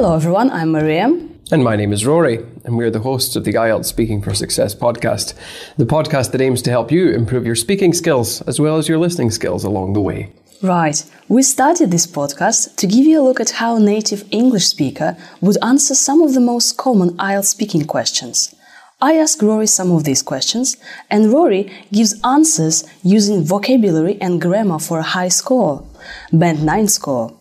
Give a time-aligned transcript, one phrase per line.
[0.00, 0.48] Hello, everyone.
[0.52, 1.06] I'm Maria.
[1.50, 4.72] And my name is Rory, and we're the hosts of the IELTS Speaking for Success
[4.72, 5.34] podcast,
[5.76, 8.98] the podcast that aims to help you improve your speaking skills as well as your
[8.98, 10.32] listening skills along the way.
[10.62, 11.04] Right.
[11.26, 15.16] We started this podcast to give you a look at how a native English speaker
[15.40, 18.54] would answer some of the most common IELTS speaking questions.
[19.00, 20.76] I ask Rory some of these questions,
[21.10, 25.84] and Rory gives answers using vocabulary and grammar for a high score,
[26.32, 27.36] Band 9 score.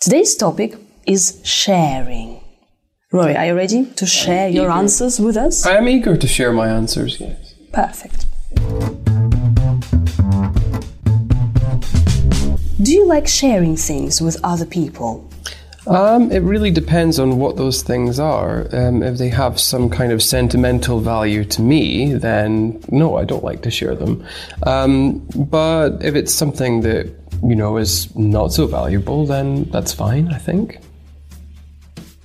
[0.00, 2.40] Today's topic is sharing.
[3.10, 5.64] Rory, are you ready to share your answers with us?
[5.64, 7.54] I am eager to share my answers, yes.
[7.72, 8.26] Perfect.
[12.82, 15.28] Do you like sharing things with other people?
[15.86, 18.68] Um, it really depends on what those things are.
[18.76, 23.42] Um, if they have some kind of sentimental value to me, then no, I don't
[23.42, 24.22] like to share them.
[24.64, 27.10] Um, but if it's something that,
[27.42, 30.78] you know, is not so valuable, then that's fine, I think.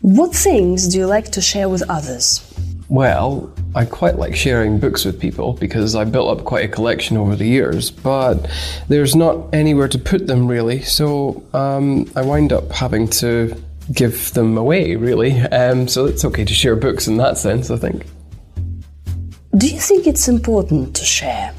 [0.03, 2.43] What things do you like to share with others?
[2.89, 7.15] Well, I quite like sharing books with people because I built up quite a collection
[7.15, 8.51] over the years, but
[8.89, 13.55] there's not anywhere to put them really, so um, I wind up having to
[13.93, 15.39] give them away really.
[15.39, 18.05] Um, so it's okay to share books in that sense, I think.
[19.55, 21.53] Do you think it's important to share?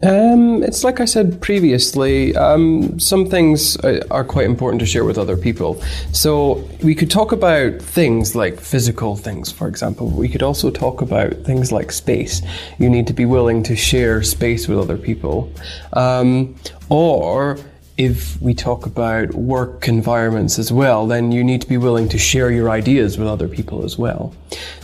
[0.00, 5.18] Um, it's like I said previously, um, some things are quite important to share with
[5.18, 5.82] other people.
[6.12, 10.08] So we could talk about things like physical things, for example.
[10.08, 12.42] We could also talk about things like space.
[12.78, 15.52] You need to be willing to share space with other people.
[15.94, 16.54] Um,
[16.88, 17.58] or
[17.98, 22.16] if we talk about work environments as well, then you need to be willing to
[22.16, 24.32] share your ideas with other people as well.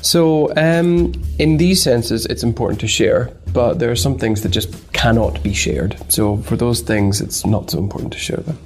[0.02, 4.48] So, um, in these senses, it's important to share, but there are some things that
[4.48, 5.96] just cannot be shared.
[6.08, 8.58] So, for those things, it's not so important to share them.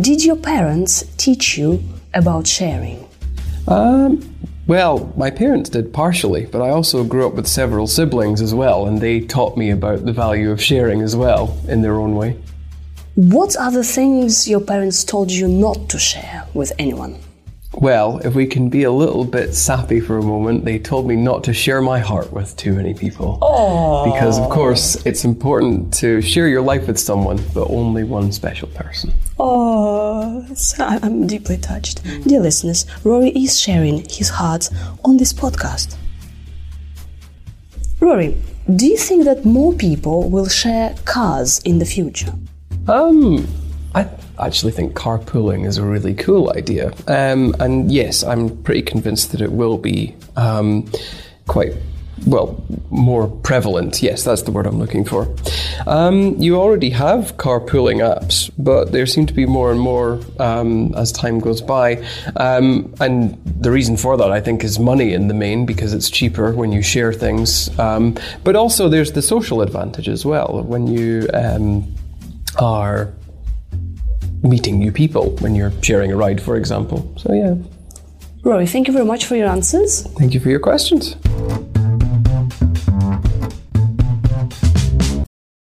[0.00, 1.82] Did your parents teach you
[2.14, 3.08] about sharing?
[3.68, 4.34] Um,
[4.66, 8.86] well, my parents did partially, but I also grew up with several siblings as well,
[8.86, 12.36] and they taught me about the value of sharing as well in their own way.
[13.18, 17.18] What are the things your parents told you not to share with anyone?
[17.74, 21.16] Well, if we can be a little bit sappy for a moment, they told me
[21.16, 23.40] not to share my heart with too many people.
[23.42, 24.04] Oh.
[24.04, 28.68] Because, of course, it's important to share your life with someone, but only one special
[28.68, 29.12] person.
[29.40, 30.46] Oh,
[30.78, 32.04] I'm deeply touched.
[32.22, 34.70] Dear listeners, Rory is sharing his heart
[35.04, 35.96] on this podcast.
[37.98, 38.40] Rory,
[38.76, 42.32] do you think that more people will share cars in the future?
[42.88, 43.46] Um,
[43.94, 46.92] I actually think carpooling is a really cool idea.
[47.06, 50.90] Um, and yes, I'm pretty convinced that it will be um,
[51.46, 51.74] quite
[52.26, 54.02] well, more prevalent.
[54.02, 55.34] Yes, that's the word I'm looking for.
[55.86, 60.94] Um, you already have carpooling apps, but there seem to be more and more um,
[60.94, 62.04] as time goes by.
[62.36, 66.10] Um, and the reason for that, I think, is money in the main because it's
[66.10, 67.76] cheaper when you share things.
[67.78, 71.28] Um, but also, there's the social advantage as well when you
[72.58, 73.12] are
[74.42, 77.12] meeting new people when you're sharing a ride, for example.
[77.18, 77.54] So, yeah.
[78.44, 80.02] Roy, thank you very much for your answers.
[80.18, 81.16] Thank you for your questions.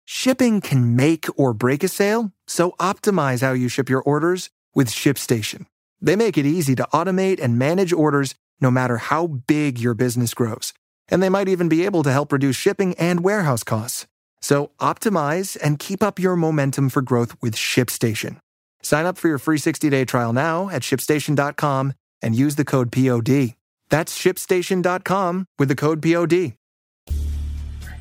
[0.05, 4.87] Shipping can make or break a sale, so optimize how you ship your orders with
[4.89, 5.65] ShipStation.
[5.99, 10.33] They make it easy to automate and manage orders no matter how big your business
[10.35, 10.73] grows.
[11.09, 14.05] And they might even be able to help reduce shipping and warehouse costs.
[14.41, 18.37] So optimize and keep up your momentum for growth with ShipStation.
[18.83, 23.55] Sign up for your free 60-day trial now at shipstation.com and use the code POD.
[23.89, 26.53] That's shipstation.com with the code POD.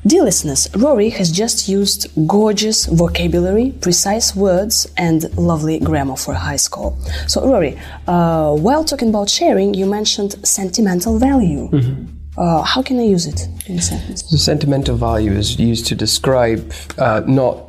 [0.03, 6.39] Dear listeners, Rory has just used gorgeous vocabulary, precise words, and lovely grammar for a
[6.39, 6.97] high school.
[7.27, 7.77] So, Rory,
[8.07, 11.69] uh, while talking about sharing, you mentioned sentimental value.
[11.69, 12.20] Mm-hmm.
[12.37, 14.23] Uh, how can I use it in a sentence?
[14.23, 17.67] The sentimental value is used to describe uh, not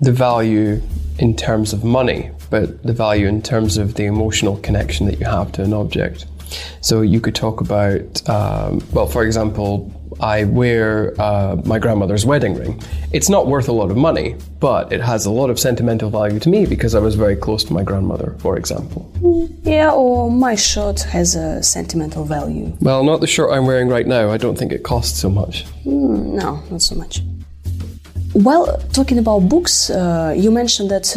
[0.00, 0.80] the value
[1.18, 5.26] in terms of money, but the value in terms of the emotional connection that you
[5.26, 6.26] have to an object.
[6.80, 9.90] So you could talk about, um, well, for example,
[10.20, 12.80] I wear uh, my grandmother's wedding ring.
[13.12, 16.38] It's not worth a lot of money, but it has a lot of sentimental value
[16.40, 19.10] to me because I was very close to my grandmother, for example.
[19.64, 22.72] Yeah, or my shirt has a sentimental value.
[22.80, 24.30] Well, not the shirt I'm wearing right now.
[24.30, 25.64] I don't think it costs so much.
[25.84, 27.20] Mm, no, not so much.
[28.34, 31.16] Well, talking about books, uh, you mentioned that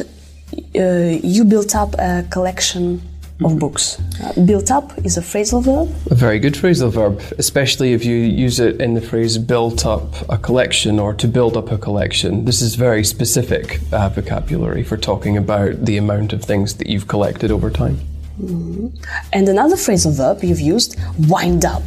[0.75, 3.01] uh, you built up a collection
[3.43, 3.99] of books.
[4.21, 5.95] Uh, built up is a phrasal verb.
[6.11, 10.15] A very good phrasal verb, especially if you use it in the phrase built up
[10.29, 12.45] a collection or to build up a collection.
[12.45, 17.07] This is very specific uh, vocabulary for talking about the amount of things that you've
[17.07, 17.99] collected over time.
[18.39, 21.83] And another phrasal verb you've used, wind up.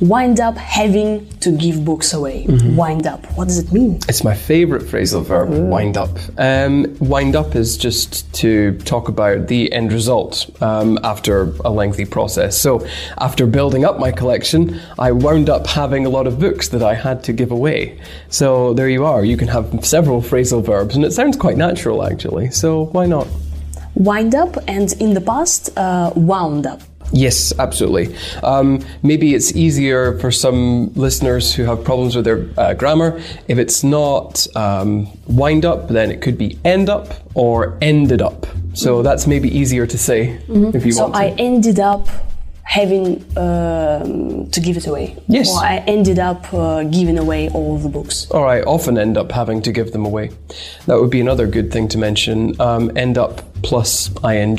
[0.00, 2.46] Wind up having to give books away.
[2.48, 3.24] Wind up.
[3.36, 4.00] What does it mean?
[4.08, 6.10] It's my favorite phrasal verb, wind up.
[6.36, 12.04] Um, wind up is just to talk about the end result um, after a lengthy
[12.04, 12.58] process.
[12.58, 12.86] So,
[13.18, 16.94] after building up my collection, I wound up having a lot of books that I
[16.94, 18.00] had to give away.
[18.28, 19.24] So, there you are.
[19.24, 22.50] You can have several phrasal verbs, and it sounds quite natural actually.
[22.50, 23.28] So, why not?
[23.94, 26.80] Wind up and in the past, uh, wound up.
[27.12, 28.16] Yes, absolutely.
[28.42, 33.20] Um, maybe it's easier for some listeners who have problems with their uh, grammar.
[33.46, 38.46] If it's not um, wind up, then it could be end up or ended up.
[38.72, 41.20] So that's maybe easier to say if you So want to.
[41.20, 42.08] I ended up
[42.64, 45.16] having um, to give it away.
[45.28, 45.50] Yes.
[45.50, 48.26] Or I ended up uh, giving away all the books.
[48.30, 50.30] or I often end up having to give them away.
[50.86, 52.58] That would be another good thing to mention.
[52.60, 54.56] Um, end up plus ing,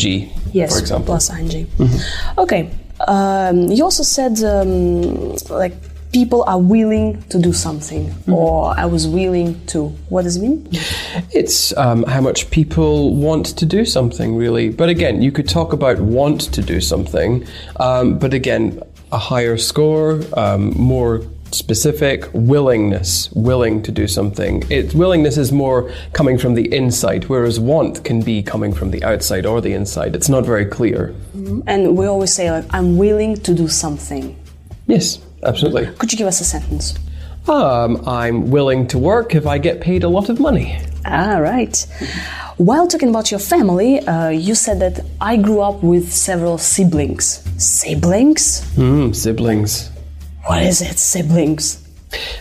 [0.52, 1.06] Yes, for example.
[1.06, 1.68] plus ing.
[2.38, 2.70] Okay.
[3.08, 5.74] Um, you also said um, like
[6.14, 9.88] people are willing to do something, or I was willing to.
[10.10, 10.68] What does it mean?
[11.32, 14.70] It's um, how much people want to do something, really.
[14.70, 17.46] But again, you could talk about want to do something,
[17.82, 18.80] um, but again,
[19.12, 21.22] a higher score, um, more
[21.56, 24.64] specific willingness, willing to do something.
[24.70, 29.04] It willingness is more coming from the inside, whereas want can be coming from the
[29.04, 30.16] outside or the inside.
[30.16, 31.16] It's not very clear.
[31.68, 34.36] And we always say like I'm willing to do something.
[34.88, 35.88] Yes, absolutely.
[35.98, 36.94] Could you give us a sentence?
[37.48, 40.80] Um, I'm willing to work if I get paid a lot of money.
[41.06, 41.76] Ah, right.
[42.58, 47.44] While talking about your family, uh, you said that I grew up with several siblings.
[47.58, 48.64] Siblings?
[48.74, 49.92] Hmm, siblings.
[50.46, 51.82] What is it, siblings?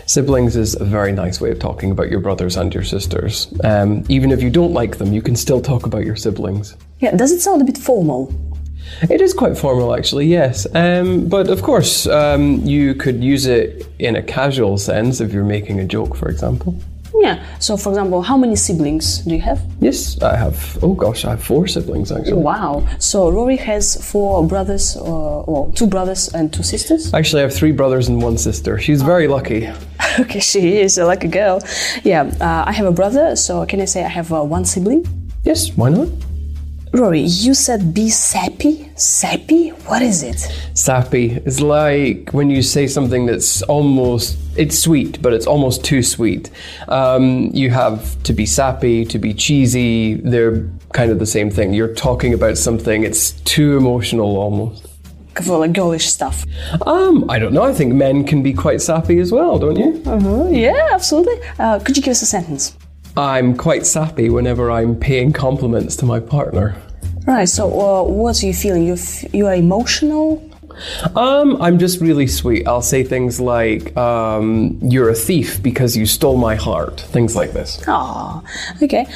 [0.05, 3.53] Siblings is a very nice way of talking about your brothers and your sisters.
[3.65, 6.77] Um, even if you don't like them, you can still talk about your siblings.
[7.01, 8.31] Yeah, does it sound a bit formal?
[9.09, 10.67] It is quite formal, actually, yes.
[10.75, 15.43] Um, but of course, um, you could use it in a casual sense if you're
[15.43, 16.79] making a joke, for example.
[17.25, 17.43] Yeah.
[17.59, 19.59] So, for example, how many siblings do you have?
[19.81, 20.59] Yes, I have.
[20.83, 22.43] Oh gosh, I have four siblings actually.
[22.53, 22.87] Wow.
[22.99, 27.15] So Rory has four brothers, or well, two brothers and two sisters.
[27.15, 28.79] Actually, I have three brothers and one sister.
[28.79, 29.71] She's very lucky.
[30.21, 31.63] okay, she is a lucky girl.
[32.03, 32.31] Yeah.
[32.41, 33.37] Uh, I have a brother.
[33.37, 35.03] So can I say I have uh, one sibling?
[35.45, 36.09] Yes, why not?
[36.95, 38.89] Rory, you said be sappy.
[38.95, 39.71] Sappy?
[39.89, 40.39] What is it?
[40.75, 46.05] Sappy is like when you say something that's almost it's sweet, but it's almost too
[46.05, 46.53] sweet.
[46.87, 50.15] Um, you have to be sappy, to be cheesy.
[50.15, 51.75] They're kind of the same thing.
[51.75, 54.87] You're talking about something it's too emotional almost.
[55.49, 56.45] Like girlish stuff.
[56.87, 57.65] Um, I don't know.
[57.65, 60.01] I think men can be quite sappy as well, don't you?
[60.07, 60.49] Uh-huh.
[60.49, 61.41] Yeah, absolutely.
[61.59, 62.77] Uh, could you give us a sentence?
[63.17, 66.77] I'm quite sappy whenever I'm paying compliments to my partner.
[67.27, 67.49] Right.
[67.49, 68.85] So, uh, what are you feeling?
[68.87, 70.43] You f- you are emotional.
[71.15, 72.67] Um, I'm just really sweet.
[72.67, 77.53] I'll say things like, um, "You're a thief because you stole my heart." Things like
[77.53, 77.81] this.
[77.87, 78.43] Ah,
[78.83, 79.07] okay.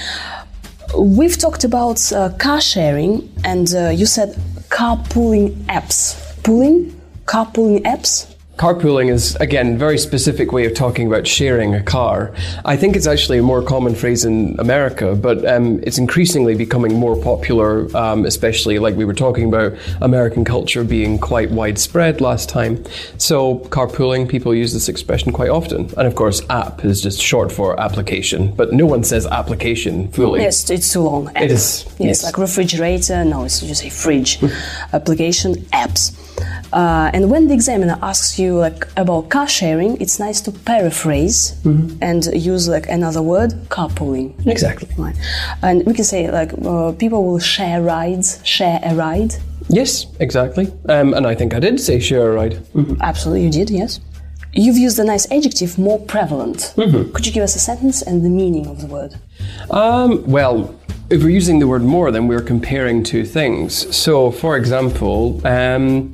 [0.97, 4.37] We've talked about uh, car sharing, and uh, you said
[4.71, 6.17] carpooling apps.
[6.45, 6.95] Pooling,
[7.27, 8.33] carpooling apps.
[8.59, 12.33] Carpooling is, again, a very specific way of talking about sharing a car.
[12.65, 16.95] I think it's actually a more common phrase in America, but um, it's increasingly becoming
[16.95, 22.49] more popular, um, especially like we were talking about American culture being quite widespread last
[22.49, 22.85] time.
[23.17, 25.83] So, carpooling, people use this expression quite often.
[25.97, 30.41] And of course, app is just short for application, but no one says application fully.
[30.41, 31.29] Yes, it's too long.
[31.29, 31.43] App.
[31.45, 32.25] It is, Yes, yes.
[32.25, 33.25] like refrigerator.
[33.25, 34.43] No, it's you say fridge.
[34.93, 36.13] Application apps.
[36.73, 41.55] Uh, and when the examiner asks you like about car sharing, it's nice to paraphrase
[41.65, 41.99] Mm-hmm.
[42.03, 44.33] and use like another word, carpooling.
[44.47, 44.89] Exactly.
[44.97, 45.17] Right.
[45.63, 49.35] And we can say like uh, people will share rides, share a ride.
[49.69, 50.73] Yes, exactly.
[50.89, 52.59] Um, and I think I did say share a ride.
[53.01, 53.71] Absolutely, you did.
[53.71, 54.01] Yes.
[54.53, 56.73] You've used a nice adjective, more prevalent.
[56.77, 57.13] Mm-hmm.
[57.13, 59.15] Could you give us a sentence and the meaning of the word?
[59.71, 60.75] Um, well,
[61.11, 63.97] if we're using the word more, then we're comparing two things.
[63.97, 66.13] So, for example, um,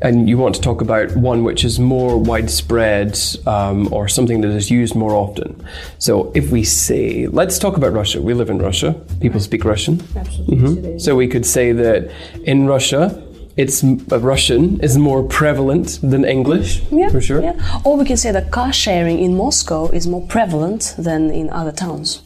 [0.00, 4.50] and you want to talk about one which is more widespread um, or something that
[4.50, 5.66] is used more often.
[5.98, 8.20] So, if we say, let's talk about Russia.
[8.20, 8.92] We live in Russia.
[9.20, 10.02] People speak Russian.
[10.14, 10.98] Absolutely.
[10.98, 12.10] So, we could say that
[12.44, 13.24] in Russia,
[13.58, 17.42] it's uh, Russian is more prevalent than English, Yeah, for sure.
[17.42, 17.80] Yeah.
[17.84, 21.72] Or we can say that car sharing in Moscow is more prevalent than in other
[21.72, 22.22] towns.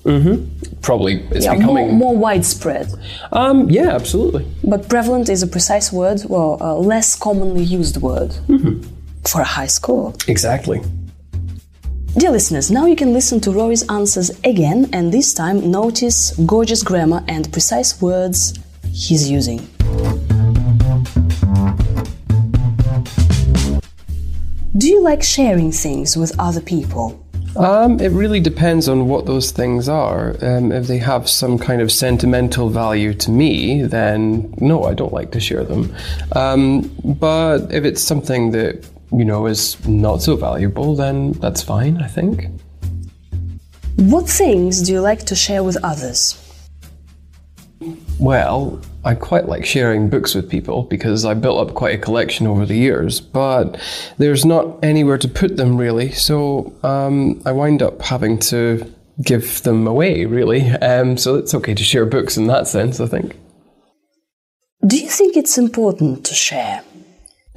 [0.83, 1.95] Probably it's Yeah, becoming.
[1.95, 2.87] more widespread.
[3.33, 4.45] Um, yeah, absolutely.
[4.62, 8.31] But prevalent is a precise word, well, a less commonly used word
[9.31, 10.12] for a high score.
[10.29, 10.81] Exactly.
[12.19, 16.83] Dear listeners, now you can listen to Rory's answers again, and this time notice gorgeous
[16.83, 18.53] grammar and precise words
[18.93, 19.61] he's using.
[24.83, 27.25] Do you like sharing things with other people?
[27.55, 30.35] Um, it really depends on what those things are.
[30.45, 35.12] Um, if they have some kind of sentimental value to me, then no, I don't
[35.12, 35.95] like to share them.
[36.33, 42.03] Um, but if it's something that you know is not so valuable, then that's fine.
[42.03, 42.49] I think.
[43.95, 46.41] What things do you like to share with others?
[48.23, 52.47] Well, I quite like sharing books with people because I built up quite a collection
[52.47, 53.81] over the years, but
[54.17, 58.88] there's not anywhere to put them really, so um, I wind up having to
[59.21, 60.71] give them away really.
[60.71, 63.35] Um, so it's okay to share books in that sense, I think.
[64.87, 66.85] Do you think it's important to share?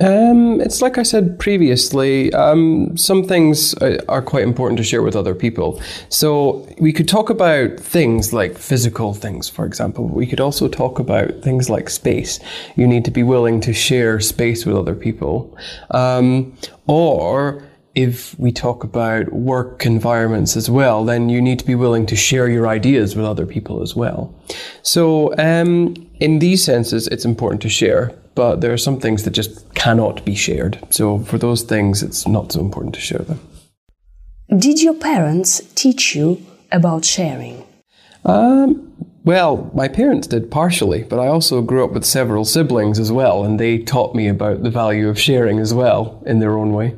[0.02, 5.16] Um, it's like I said previously, um, some things are quite important to share with
[5.16, 5.82] other people.
[6.10, 10.08] So we could talk about things like physical things, for example.
[10.08, 12.40] We could also talk about things like space.
[12.76, 15.58] You need to be willing to share space with other people.
[15.92, 17.64] Um, or
[17.96, 22.16] if we talk about work environments as well, then you need to be willing to
[22.18, 24.36] share your ideas with other people as well.
[24.82, 29.32] So, um, in these senses, it's important to share, but there are some things that
[29.32, 30.78] just cannot be shared.
[30.90, 33.40] So, for those things, it's not so important to share them.
[34.56, 37.64] Did your parents teach you about sharing?
[38.26, 43.12] Um, well, my parents did partially, but I also grew up with several siblings as
[43.12, 46.74] well, and they taught me about the value of sharing as well in their own
[46.74, 46.96] way.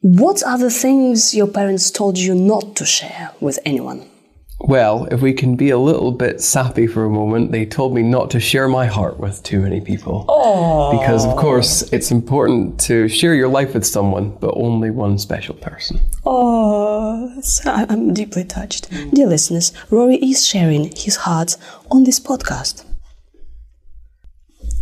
[0.00, 4.10] What are the things your parents told you not to share with anyone?
[4.66, 8.02] Well, if we can be a little bit sappy for a moment, they told me
[8.02, 10.24] not to share my heart with too many people.
[10.26, 10.98] Oh.
[10.98, 15.54] Because, of course, it's important to share your life with someone, but only one special
[15.54, 16.00] person.
[16.24, 18.90] Oh, I'm deeply touched.
[19.12, 21.58] Dear listeners, Rory is sharing his heart
[21.90, 22.84] on this podcast.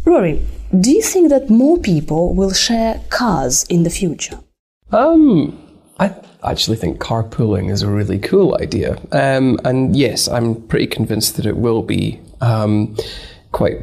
[0.05, 0.43] Rory,
[0.81, 4.39] do you think that more people will share cars in the future?
[4.93, 5.59] Um,
[6.03, 9.01] I actually think carpooling is a really cool idea.
[9.13, 12.97] Um, and yes, I'm pretty convinced that it will be um,
[13.53, 13.79] quite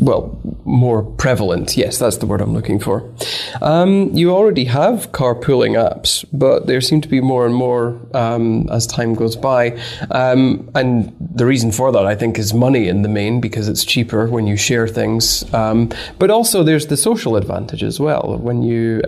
[0.00, 1.76] well, more prevalent.
[1.76, 3.12] Yes, that's the word I'm looking for.
[3.60, 8.68] Um, you already have carpooling apps, but there seem to be more and more um,
[8.70, 9.78] as time goes by.
[10.10, 13.84] Um, and the reason for that, I think, is money in the main because it's
[13.84, 15.52] cheaper when you share things.
[15.52, 19.02] Um, but also, there's the social advantage as well when you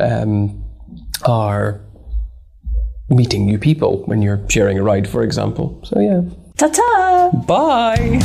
[1.24, 1.80] are
[3.14, 5.80] meeting new people when you're sharing a ride, for example.
[5.84, 6.22] So, yeah.
[6.56, 7.30] Ta ta!
[7.46, 8.20] Bye!